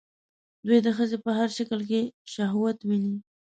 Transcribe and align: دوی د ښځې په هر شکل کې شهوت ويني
دوی 0.67 0.79
د 0.85 0.87
ښځې 0.97 1.17
په 1.25 1.31
هر 1.37 1.49
شکل 1.57 1.79
کې 1.89 2.01
شهوت 2.33 2.77
ويني 2.83 3.15